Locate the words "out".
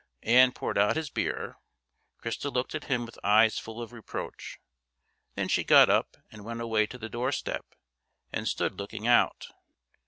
0.79-0.95, 9.05-9.49